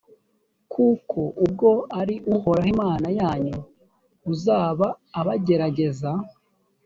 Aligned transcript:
kuko 0.73 1.19
ubwo 1.43 1.69
ari 1.99 2.15
uhoraho 2.35 2.69
imana 2.75 3.07
yanyu 3.19 3.57
uzaba 4.31 4.87
ubagerageza, 5.19 6.11